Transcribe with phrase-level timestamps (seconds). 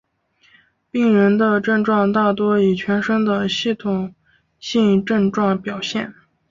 [0.89, 4.15] 病人的症状大多以全身的系统
[4.59, 6.11] 性症状表现。